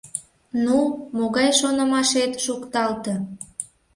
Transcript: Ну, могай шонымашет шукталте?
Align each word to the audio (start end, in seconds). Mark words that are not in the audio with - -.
Ну, 0.63 0.77
могай 1.17 1.49
шонымашет 1.59 2.31
шукталте? 2.43 3.13